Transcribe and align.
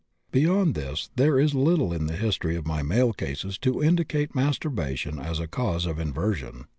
But 0.31 0.39
beyond 0.39 0.73
this 0.73 1.11
there 1.15 1.39
is 1.39 1.53
little 1.53 1.93
in 1.93 2.07
the 2.07 2.15
history 2.15 2.55
of 2.55 2.65
my 2.65 2.81
male 2.81 3.13
cases 3.13 3.59
to 3.59 3.83
indicate 3.83 4.33
masturbation 4.33 5.19
as 5.19 5.39
a 5.39 5.45
cause 5.45 5.85
of 5.85 5.99
inversion. 5.99 6.65